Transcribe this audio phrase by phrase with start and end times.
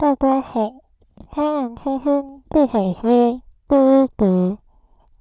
[0.00, 0.74] 大家好，
[1.26, 4.56] 欢迎收听不好说第一集，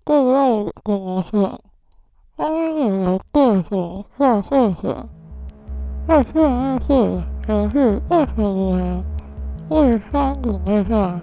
[0.04, 1.60] 不知道怎么选，
[2.36, 4.96] 当你的对手在会选，
[6.08, 9.04] 在上一次也是二十五年，
[9.70, 11.20] 为三个比赛，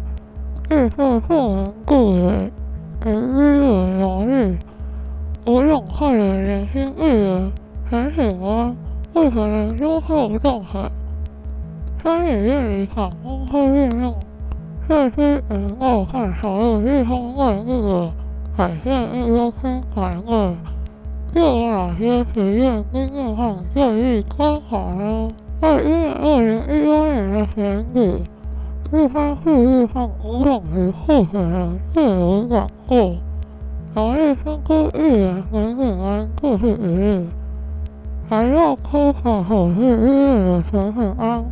[0.71, 2.53] 预测不能顾人，
[3.03, 4.59] 而一人容易，
[5.47, 7.53] 我勇汉的年轻艺人
[7.89, 8.75] 很喜欢，
[9.15, 10.91] 为可能优秀状态。
[12.05, 14.15] 山野苑里场公开运用
[14.87, 18.11] 社区能够看少了日通外那个
[18.55, 20.55] 海鲜一优先海味，
[21.33, 25.29] 又有哪些实验经验和建议参考呢？
[25.63, 28.19] 在一年二零一八年的选举，
[28.93, 33.15] 一番富裕和五种子候选人自由掌舵。
[33.95, 37.27] 小叶香菇议员很喜欢就是一日，
[38.29, 41.45] 还要抠法手势一日的陈很安，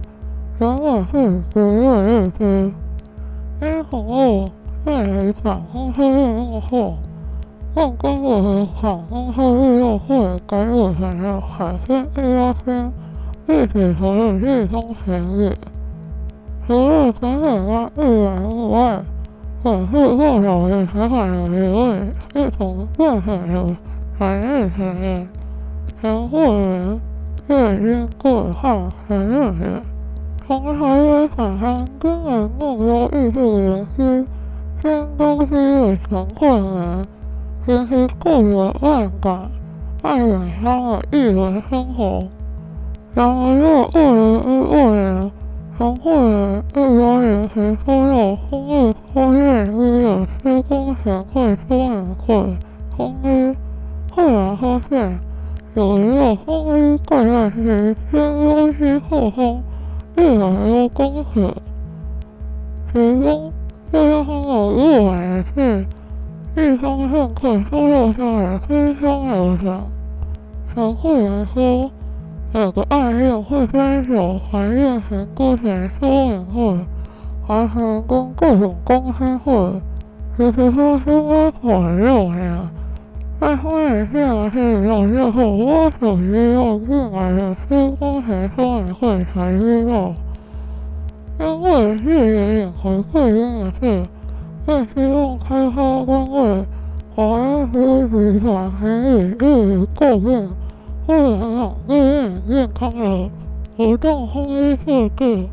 [0.62, 2.72] 原本是职业律师，
[3.60, 4.48] 因服务
[4.84, 6.94] 内里反公司运用后，
[7.74, 12.92] 让中国的反公司运用会改组成了海鲜一优先，
[13.48, 15.52] 一起投入立功选举。
[16.68, 19.02] 除了陈很安议员以外，
[19.64, 23.66] 本次获奖也采访了一位一同竞选的
[24.16, 25.28] 团队成员
[26.00, 27.00] 陈慧文、
[27.48, 29.91] 叶金贵和陈润仁。
[30.44, 34.26] 从台北返乡今年目标艺术园区
[34.82, 37.04] 新东西的陈慧文，
[37.64, 39.48] 其实过着万感
[40.02, 42.24] 爱远乡的艺文生活。
[43.14, 45.30] 然而，又二零一二年。
[45.78, 52.56] 陈慧文一八年时收到风力发电机的施工权会说明会
[52.96, 53.56] 通知，
[54.14, 55.18] 后来发现
[55.74, 58.14] 有一个风力盖在其新
[58.50, 59.62] 优溪后方
[60.16, 61.54] 一百多公尺，
[62.92, 63.52] 其中
[63.90, 65.86] 最荒谬入围的是
[66.56, 69.80] 一方政客收到下来非常流产。
[70.74, 71.90] 陈慧文说。
[72.54, 76.78] 有个案例会分手，还进行顾前说明会，
[77.48, 79.80] 还成功各种公开会，
[80.36, 82.52] 其实说是为反六年。
[83.40, 87.81] 在后面下是到最后我手机又进来的是
[89.24, 90.12] 才知道，
[91.38, 94.02] 因为是有点回馈的是，
[94.66, 96.64] 更希望开发单位
[97.14, 100.50] 华安夫集团可以一笔购并。
[101.08, 103.30] 为了让日运健康的
[103.76, 104.28] 活动。
[104.28, 105.48] 烘衣设计，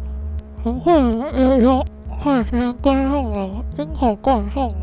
[0.63, 1.84] 陈慧文也要
[2.22, 4.75] 快先跟上了，今口赶上了。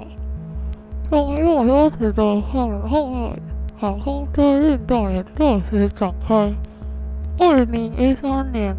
[1.08, 2.22] 从六月十的
[2.52, 3.32] 航空
[3.78, 5.08] 航空车运动。
[5.14, 6.52] 也正式展开。
[7.38, 8.74] 二零一三年，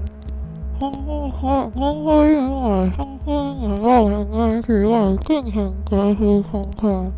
[0.79, 7.11] 航空航空会运动的相关引爆人员体外进行隔离空间，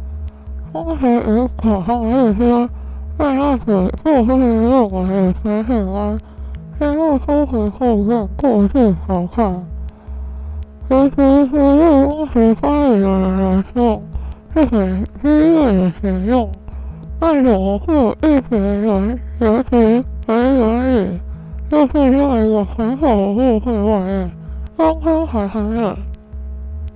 [0.73, 2.69] 空气与可航一些。
[3.17, 6.17] 在那时，过去认为陈很安，
[6.81, 9.65] 因为收回后院过去好看。
[10.89, 14.01] 其是对当时翻译的人来说，
[14.53, 16.49] 是很激烈的选用。
[17.21, 21.19] 但怎么会有一群人，尤其为原理，
[21.69, 24.31] 就是在一个很小的误会外面，
[24.75, 25.95] 刚刚还很远。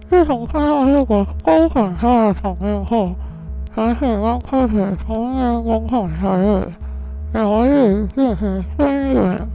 [0.09, 3.12] 自从看到这个高反差的场面后。
[3.75, 6.72] 陈很安开始从严公开承认，
[7.33, 9.47] 有意进行声援。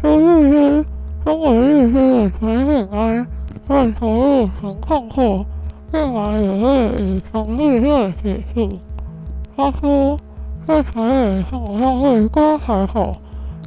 [0.00, 0.84] 说律师，
[1.26, 3.26] 身为律师的陈很安
[3.68, 5.44] 在投入陈抗后，
[5.92, 8.78] 竟然也会以从律师起诉。
[9.54, 10.16] 他说，
[10.66, 13.12] 在台北上消费刚还好，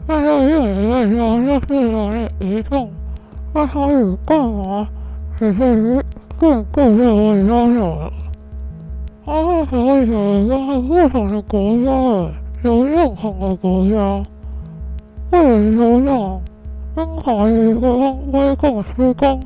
[0.06, 2.90] 但在越野外交就是有点严重。
[3.53, 4.88] 那他与干嘛？
[5.38, 6.03] 只是
[6.40, 8.12] 更更是我要求了。
[9.25, 12.30] 他是何为什么在不同的国家里
[12.63, 14.24] 有认同的国家？
[15.31, 16.42] 为了有氧，
[16.97, 17.90] 因怀疑会
[18.31, 19.40] 威控施工，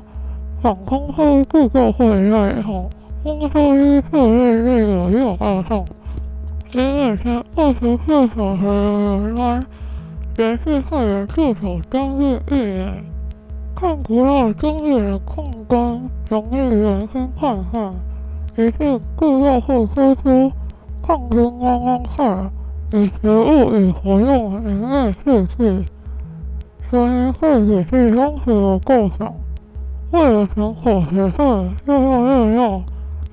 [0.62, 2.90] 反空会制造会内后，
[3.23, 5.85] 公司依次列这个又二号，
[6.73, 9.59] 因为前二十四小时的人来，
[10.37, 13.03] 连续派人驻守将近一年，
[13.75, 15.99] 看不到终点的空关，
[16.29, 17.91] 容易人心涣散。
[18.55, 20.51] 于是制药会推出
[21.01, 22.51] 抗菌观光菜，
[22.93, 25.85] 以食物与活动营业试剂。
[26.87, 29.34] 虽然会只是当时的构想，
[30.11, 31.43] 为了省伙食费，
[31.87, 32.84] 又要热药，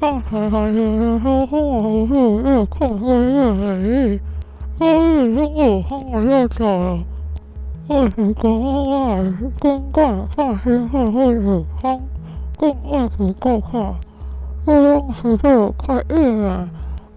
[0.00, 4.20] 让陈韩觉得说风毛不是越控制越美丽，
[4.76, 6.98] 所以中午他们就找了
[7.88, 12.00] 为此国内外公干放心会会有方，
[12.58, 13.94] 共为此购票。
[14.66, 16.70] 这当时就有快一年，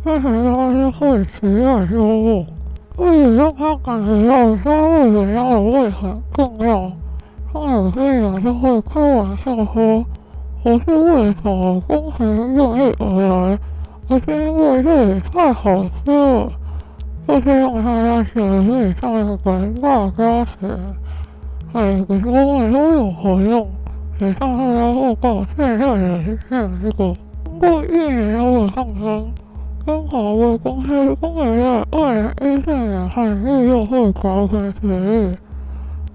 [0.03, 2.45] 没想到是会期外收入，
[2.97, 6.91] 为了让他感觉到收入比他的胃很重要，
[7.53, 10.05] 他有时也是会开玩笑说
[10.63, 13.59] ：“我是为什么工程愿意而来，
[14.09, 15.71] 而是因为这里太好
[16.05, 16.51] 吃了。”
[17.27, 19.37] 就是让他在学习上一个
[19.81, 20.79] 大家学，
[21.73, 23.67] 每个方面都有活用，
[24.21, 27.13] 也向大家报告现在也是这一个。
[27.43, 29.25] 通过一年多的抗争，
[29.85, 35.35] 跟华为公司终于在二零一四年和利用会达成协议，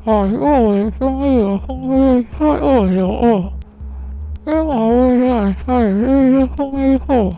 [0.06, 3.42] 把作为生意的空间拆二留二，
[4.46, 7.30] 因华为在参与一些空间后。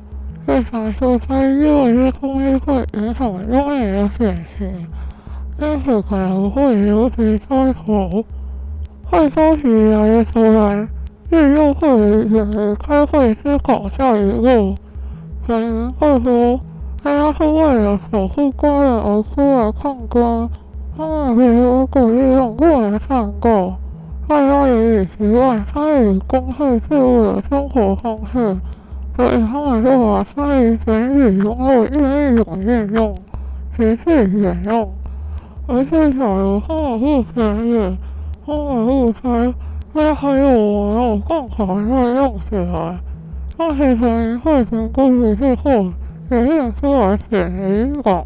[0.47, 4.87] 为啥说它因为这空气会影响用户的选型，
[5.59, 8.25] 因此可能会尤其冲突。
[9.11, 10.87] 坏消息来的突然，
[11.31, 11.87] 令用户
[12.29, 14.75] 也没开会思考下一步。
[15.47, 16.61] 有人会说，
[17.03, 20.51] 大家是为了守护家人而出来抗争，
[20.97, 23.73] 他们觉得鼓励用不能上购，
[24.29, 28.57] 大家也已习惯参与公共事务的生活方式。
[29.17, 33.15] 所以他们就把参与选举中的另一种运用，
[33.77, 34.91] 持续沿用。
[35.67, 37.97] 而且假如他们不选举，
[38.45, 39.55] 他们不猜，
[39.93, 42.99] 那还有网友更可能会用起来。
[43.57, 45.71] 但是选民会评估一次后，
[46.29, 48.25] 决定出来选一个，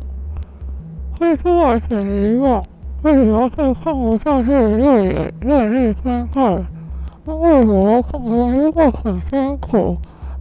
[1.21, 2.63] 会出来选一个，
[3.03, 6.65] 为什么是看不下去的越演越是伤害？
[7.27, 9.99] 那为什么看到一个很辛苦？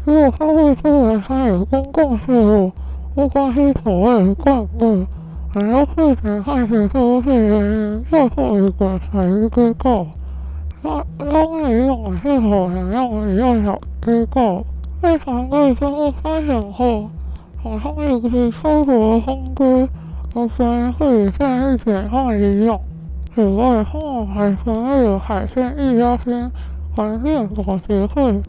[0.08, 2.72] 如果他会出来参与公共事务，
[3.14, 5.06] 不关心所谓的干部，
[5.54, 10.08] 很多事情看起都是人人最后一个才知道。
[10.82, 14.66] 那当你用的是否能让你要小机构，
[15.02, 17.10] 非常对经过筛选后，
[17.62, 19.90] 好像一个超脱空间，
[20.36, 22.80] 而别人会以善意简化利用。
[23.36, 26.50] 此外，他们还成立了海鲜一家亲
[26.96, 28.42] 环境保协会。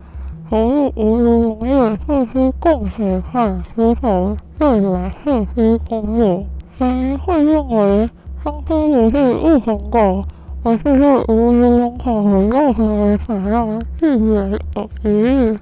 [0.51, 6.47] 投入无忧农业社区共协和石头资源社区公路，
[6.79, 8.09] 有人会认为
[8.43, 10.25] 商圈不是物很高，
[10.63, 15.59] 而是对无忧农口和肉品的产量季节有疑虑，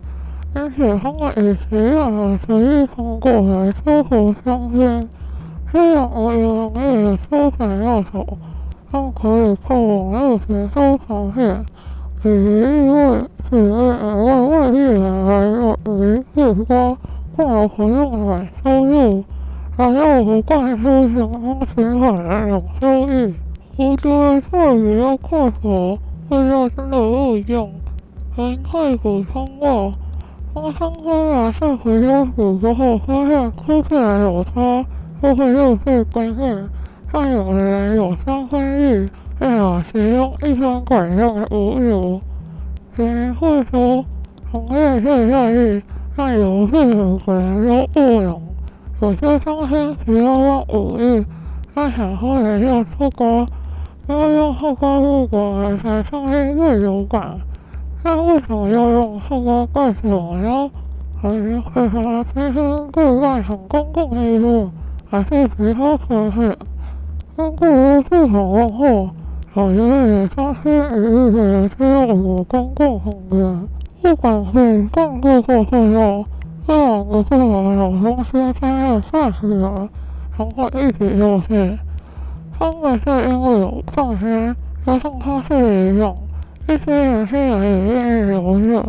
[0.54, 5.08] 因此他们以实验的实际成果来说服商圈。
[5.72, 8.24] 虽然无忧农业的收款要求，
[8.92, 11.66] 但可以靠网络协收长线，
[12.26, 13.20] 以利润。
[13.48, 16.96] 此外，额外外地人来有鱼、地瓜，
[17.36, 19.24] 更有活用来收入，
[19.76, 20.84] 还有不灌输
[21.14, 23.34] 相关情感的有收益。
[23.78, 27.70] 我觉得这里要快活，会要真的误用。
[28.34, 29.92] 还可以补充过，
[30.52, 34.84] 当商家拿下回收组之后，发现吃起来有差，
[35.22, 36.68] 就会陆续更新。
[37.12, 39.06] 但有人有三分意，
[39.38, 42.20] 立马使用一分管用的无油。
[42.96, 44.02] 别人会说
[44.50, 45.82] 行业是效益，
[46.16, 48.42] 但有事有可能都误用。
[49.02, 51.22] 有些商家只要用五亿，
[51.74, 53.46] 他想喝的要出国，
[54.06, 57.38] 要用后高入国来才商业最有感。
[58.02, 60.70] 那为什么要用后高干什么呢？
[61.20, 64.70] 还是会说其实对外很公共利益，
[65.10, 66.56] 还是其他方式？
[67.36, 69.10] 根据市场问货。
[69.58, 73.68] 我觉得也发生一亿个人需要有公共空间，
[74.02, 76.26] 不管是赞助或会用，
[76.66, 79.88] 这两个部门有公司参与上市的，
[80.36, 81.78] 常会一起游戏。
[82.58, 86.14] 他们是因为有创新，加上它是一样，
[86.68, 88.84] 一些年轻人也愿意留着，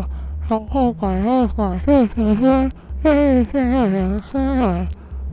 [0.50, 2.70] 然后感谢感谢学生
[3.04, 4.86] 愿意信任年轻人，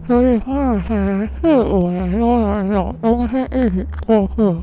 [0.06, 4.56] 所以他们可能四五年都能有东西一起过去。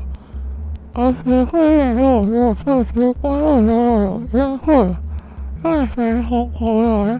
[0.94, 4.94] 而且会议如果有社区关注都要有优惠，
[5.62, 7.18] 但谁从头来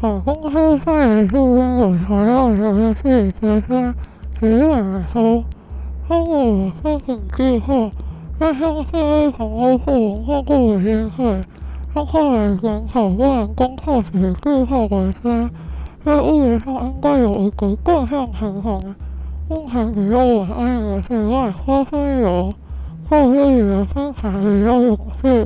[0.00, 3.94] 把公司在你这边有材料留的是学生，
[4.40, 5.44] 只管收。
[6.08, 7.90] 他们有申请计划，
[8.38, 11.40] 但像是一场欧付文化部的机会，
[11.94, 14.08] 让他们检讨不能光靠写
[14.42, 15.50] 计划为生，
[16.02, 18.80] 在物质上应该有一个更上平衡。
[19.50, 22.50] 目前比较稳安的是外花生油。
[23.12, 25.44] 后面的生产比较有序，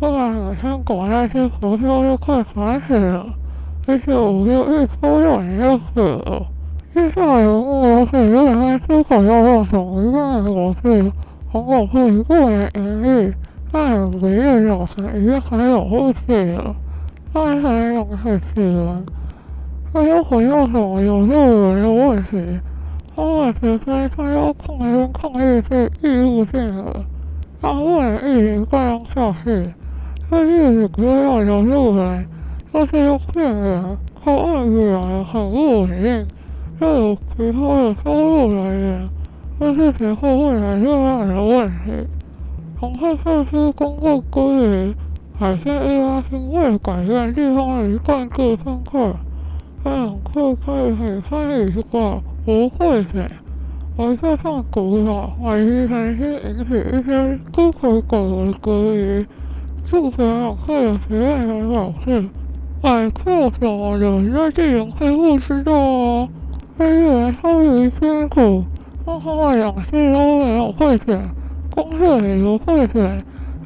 [0.00, 3.24] 不然每天搞那些活动就快烦死了。
[3.86, 6.42] 而且五六日抽奖就死了。
[6.92, 11.12] 接下来的目标是让他思考要用什么样的模式，
[11.52, 13.32] 通过会过来盈利，
[13.72, 16.74] 在每个月早晨已经很有活气了，
[17.32, 19.06] 但是用是气温。
[19.94, 22.42] 那又回到什么有路人的问题？
[23.16, 27.02] 他们直接他要抗争抗议是义务性的，
[27.62, 29.64] 他不能一直这样下去。
[30.28, 32.26] 他一直说要有路人，
[32.70, 36.26] 但是又骗人，靠外地来很不稳定，
[36.80, 39.08] 又有其他的收入来源，
[39.58, 42.06] 这是以后未来最大的问题。
[42.78, 44.94] 从会设施公共公寓，
[45.38, 49.16] 海鲜一家亲为改变地方的一贯制分课。
[49.82, 53.28] 这样可可以很参与一个不会选，
[53.98, 58.52] 而且上古老，怀疑曾经引起一些不可狗的。
[58.62, 59.26] 质疑。
[59.90, 61.00] 数学老师的。
[61.08, 62.28] 实验还表示，
[62.80, 64.38] 百科什么的。
[64.38, 66.28] 在地人会不知道哦，
[66.78, 68.62] 这些人超级辛苦，
[69.04, 71.20] 让他们两次都没有会写，
[71.74, 73.18] 公司也不会选，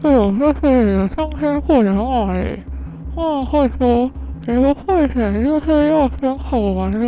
[0.02, 2.60] 就有些事情上天不两万里，
[3.14, 4.10] 他们会说。
[4.46, 6.98] 你们会写就是要选好玩的。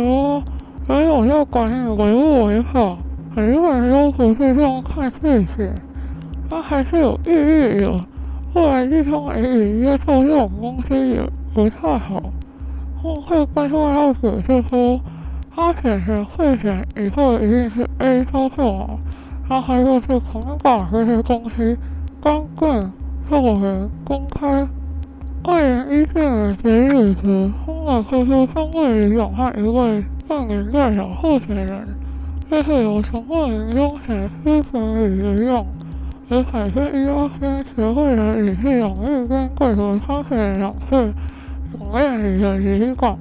[0.87, 2.97] 哦，没有要管你违不违法，
[3.35, 5.69] 很多人都不是这样看事情，
[6.49, 7.97] 它还是有意义的。
[8.53, 11.21] 后来地方而已接受这种东西也
[11.53, 12.21] 不太好，
[13.01, 14.99] 后会关注要解释说，
[15.55, 18.99] 他选择会选以后一定是 A 操作，
[19.49, 21.75] 他还有是狂把这些东西
[22.21, 22.91] 干净、
[23.29, 24.67] 透明、公开。
[25.45, 31.87] 二零一四年十一时，通过推出三位里长和一位办理代表候选人，
[32.49, 35.63] 这是由陈慧敏当选师选里里长，
[36.29, 41.13] 与海鲜一家亲协会的理事长玉根贵和参选两次
[41.71, 43.15] 总代理的里里长。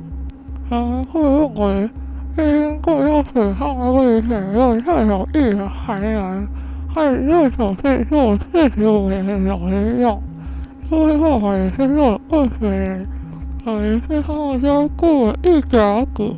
[0.71, 1.91] 人们会认为，
[2.39, 6.49] 玉根贵要选上的危险有太少意的海南，
[6.95, 10.19] 还右手是做四十五年的老里里长。
[10.89, 13.07] 这位爸爸也是做二十年，
[13.67, 16.35] 等于是他们家雇了一甲子，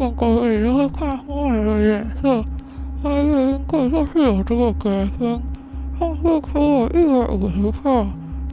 [0.00, 2.42] 每个月都会看他们的脸色。
[3.02, 5.38] 他月经贵就是有这个格分，
[5.98, 8.06] 上次出了一百五十票，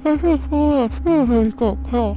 [0.03, 2.13] 这次出了四十九票，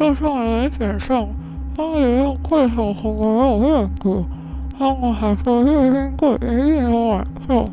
[0.00, 1.28] 就算没选上，
[1.76, 4.24] 他也用贵手红没有面子。
[4.76, 7.64] 他们还说月经贵一定有买票，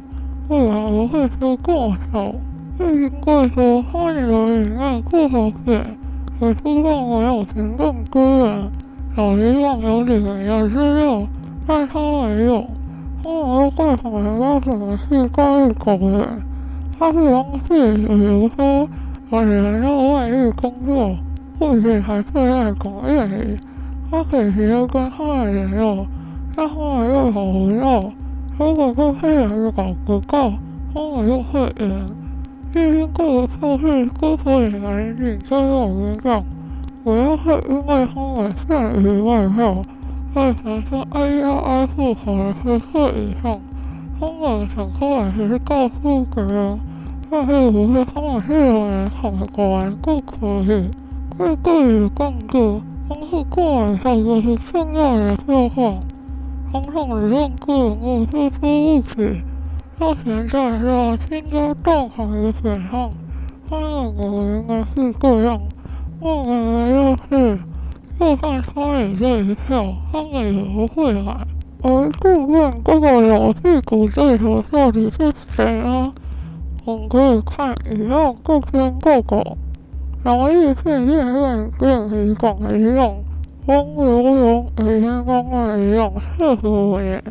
[0.50, 2.32] 未来不会输过少。
[2.78, 5.84] 最近贵说，花莲的里面不好选，
[6.40, 8.70] 可出动没有行政资源，
[9.16, 11.28] 老里长有里面的资料，
[11.68, 12.66] 但他没有。
[13.22, 16.42] 他们又贵什么要什么是高一狗人，
[16.98, 18.88] 他是当事，比如说
[19.30, 21.16] 我里面要外地工作，
[21.60, 23.58] 或许还是在工业里，
[24.10, 26.06] 他可以直接跟他们联络，
[26.56, 28.12] 但他们又跑不到，
[28.58, 30.54] 如果这些人搞不够，
[30.94, 32.06] 他们就会赢。
[32.74, 36.42] 月经贵的票是辜负你们领这种名将，
[37.04, 39.82] 主要是因为他们限于外票，
[40.36, 43.60] 在全村挨家挨户跑了十次以上。
[44.20, 46.80] 他们想出来只是告诉别人，
[47.32, 50.90] 但是不是他们是有人跑过来不可以。
[51.38, 56.00] 贵贵与更贵，光是过来票就是现在的状况，
[56.74, 59.42] 常常只认贵物是出不起。
[59.98, 63.10] 到现在是要新加道行的选项，
[63.70, 65.62] 他们我应该是这样，
[66.22, 67.60] 我们就是，
[68.20, 71.48] 就算差你这一票，他们也不会来。
[71.82, 76.12] 而顾问这个老屁股对手到底是谁呢？
[76.84, 79.58] 我们可以看以上这篇报告。
[80.26, 83.16] 苗栗县立院院里长里长
[83.68, 87.24] 汪流荣已经当了里长四十五年。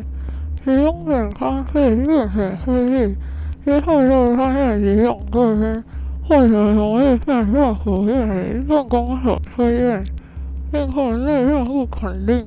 [0.65, 3.15] 其中检查是略显失利，
[3.63, 5.83] 之后又发现里长这边
[6.29, 10.03] 或者容易变政府院里办公室推验，
[10.69, 12.37] 最后内政部肯定，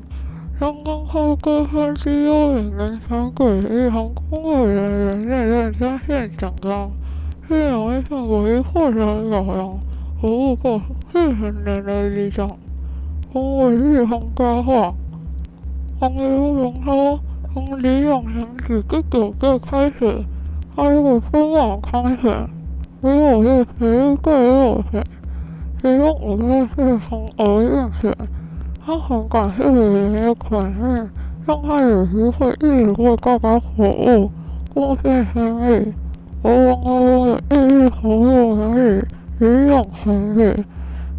[0.60, 6.92] 将公开规范绩优的人选给一行公务人员内任专线奖章，
[7.48, 8.94] 是苗栗县唯一获得
[9.28, 9.76] 表扬
[10.20, 12.48] 服务过四十年的里长，
[13.32, 14.94] 公务地方佳话。
[15.98, 17.18] 黄刘荣说。
[17.54, 20.24] 从里长选举第九届开始，
[20.74, 22.46] 他又分网开始
[23.02, 25.04] 选，只有是十一届落选，
[25.80, 28.16] 其中五届是从额运选。
[28.85, 31.11] 他很感谢里民的肯定，
[31.44, 34.30] 让他有机会一直为大家服务，
[34.73, 35.92] 贡献心力。
[36.44, 39.04] 而王高荣也一直投入能力，
[39.38, 40.64] 里长选举。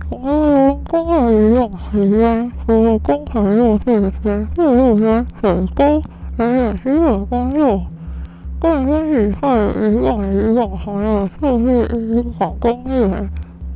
[0.10, 6.02] 从那公共里长期间，除了公开入市、选市入监、水沟。
[6.36, 7.52] 人也需要关
[8.64, 13.28] 注，更新以后，以往以往还有就是以往工业，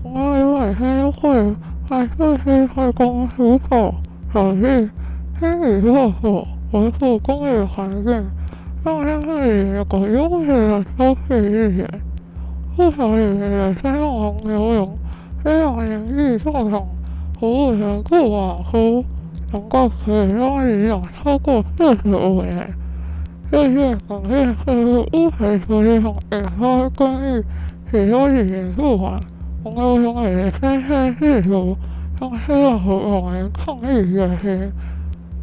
[0.02, 1.54] 我们每天会
[1.90, 3.94] 还是去开工除草、
[4.34, 4.90] 扫地、
[5.40, 8.24] 清理厕所、维护工业环境，
[8.86, 11.86] 让这里有个优质的休息地点。
[12.78, 14.98] 不少也是用网游泳，
[15.44, 16.82] 这样年纪较长，
[17.38, 19.04] 服务员顾瓦夫，
[19.52, 22.70] 能够可以让你养超过四十五年。
[23.50, 27.42] 最近广电废物污水处理厂引发争议，
[27.90, 29.18] 许多几年不完，
[29.64, 31.78] 网友中也纷纷试图
[32.20, 34.70] 向市政府网民抗议解释。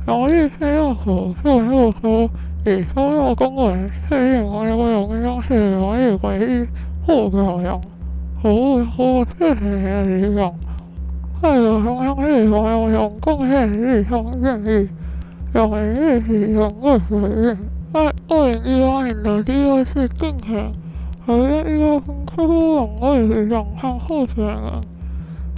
[0.07, 2.29] 苗栗县政府回复说，
[2.67, 6.67] 已收到公文，确定网游泳将是苗栗唯一。
[7.07, 7.81] 不表扬，
[8.43, 10.53] 服务超四十年的里长，
[11.41, 14.89] 还有中央对网游泳贡献日商建议，
[15.55, 17.57] 两人一起永不回应。
[17.95, 20.73] 在二零一八年的第二次竞选，
[21.25, 24.81] 合约一号分科夫两位里长和候选人，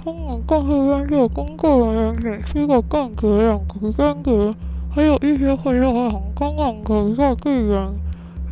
[0.05, 4.53] 他们各自关注公告人员仅七个间隔两个间隔，
[4.93, 7.89] 还有一些会绕行刚刚隔在地缘。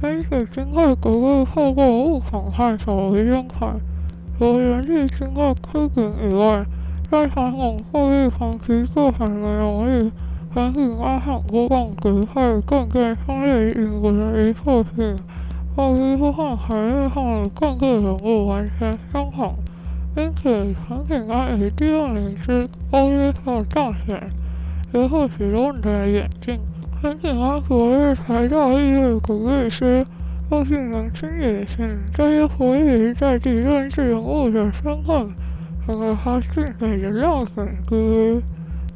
[0.02, 3.80] 因此，经过各位透过物款和手机捐款，
[4.40, 6.66] 除了原地经过批评以外，
[7.12, 10.12] 在传统货币长期做盘的能力，
[10.56, 15.14] 还引发很多棒子派更更商业引股的一错性，
[15.76, 19.54] 高低不和海面上的各个人物完全相同。
[20.16, 24.30] 因此，产品安以第二名之高低票当选，
[24.94, 26.58] 也获许多人的眼镜。
[27.02, 30.02] 陈景安昨日台大医院鼓励师，
[30.52, 35.36] 又是年轻女性，这些活跃在地政治人物的身份，
[35.86, 38.42] 成为他竞选的亮点之一。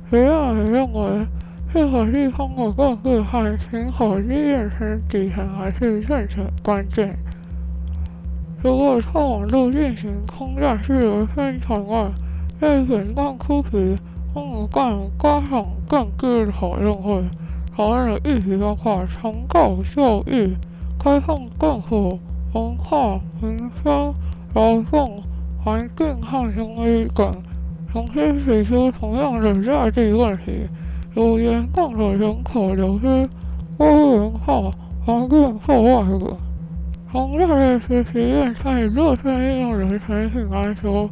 [0.09, 1.27] 别人也认为，
[1.71, 7.15] 配合地方的各自和行好医院是底层还是政策关键。
[8.63, 12.09] 如果从网络进行空战式的宣传外，
[12.59, 13.95] 被剪断裤皮，
[14.33, 17.23] 他们干加上更多的讨论会。
[17.75, 20.53] 讨论的议题包括长照、教育、
[20.99, 22.19] 开放政府、
[22.53, 24.13] 文化、民生、
[24.55, 25.23] 劳动、
[25.63, 27.31] 环境和经济等，
[27.93, 30.67] 同时提出同样的在地问题，
[31.19, 33.27] 有严重的人口流失、
[33.77, 34.71] 高龄化、
[35.05, 36.37] 环境破坏等。
[37.11, 41.09] 从这类实体院参与热身运动的陈景安说，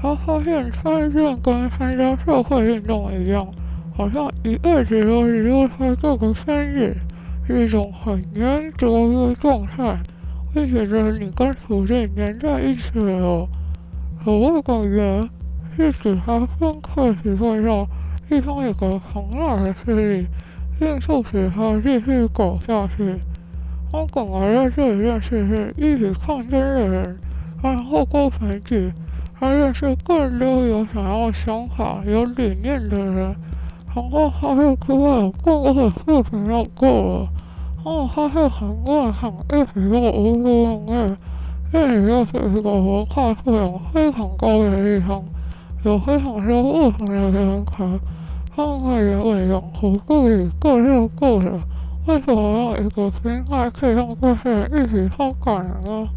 [0.00, 3.46] 他发现参政跟参加社会运动一样。
[3.94, 6.96] 好像一辈子都离不开这个圈子，
[7.46, 9.98] 是一种很黏着的状态，
[10.54, 13.46] 会觉得你跟土地粘在一起了。
[14.24, 15.22] 所谓的黏，
[15.76, 17.86] 是指他深刻体会到
[18.32, 20.26] 地方有个庞大的势力，
[20.80, 23.20] 并促使他继续搞下去。
[23.92, 27.18] 他本来在这里认识是一起抗争的人，
[27.62, 28.90] 然后过选举，
[29.38, 33.36] 他认识更多有想要想法、有理念的人。
[33.94, 37.28] 然后他就出来更多的视频要过了，
[37.84, 41.16] 然后他是很多人想一起做无毒农业，
[41.70, 45.22] 这里又是一个文化素养非常高的地方，
[45.84, 47.84] 有非常多不同的人才，
[48.54, 51.58] 他们可以为养活自己各就各的，
[52.06, 56.08] 为什么要一个平台可以让这些人一起发展呢？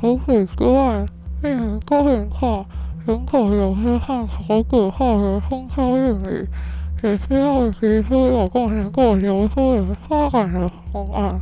[0.00, 1.04] 除此之外，
[1.42, 2.64] 令人高龄化、
[3.06, 6.46] 人口流失和少子化的风骚运里。
[7.04, 11.40] 也需要提出有贡献过流出的发展的方案。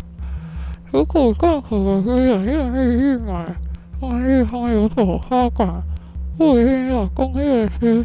[0.90, 3.54] 如果政府的资源愿意运来，
[4.00, 5.82] 让地方有所发展，
[6.38, 8.02] 不一定要工业区，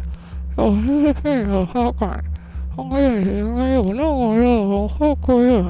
[0.56, 2.24] 有些性的发展，
[2.74, 5.64] 工业区应该有那么多文化资源，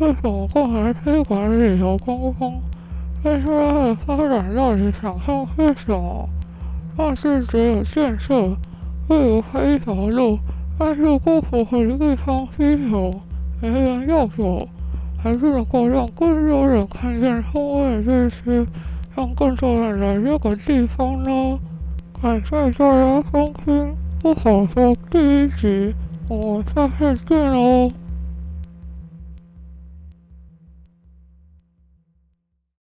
[0.00, 2.52] 为什么不来推广旅游观光？
[3.24, 6.28] 但是它的发展到底想象是什么？
[6.96, 8.38] 但是只有建设，
[9.08, 10.38] 例如开一条路。
[10.80, 13.10] 但是不符合地方需求，
[13.60, 14.68] 没人要走，
[15.20, 18.64] 还是能够让更多人看见后卫这区，
[19.16, 21.58] 让更多人来这个地方呢？
[22.22, 25.94] 感谢大家收听，不好说第一集，
[26.28, 27.88] 我们下次见喽。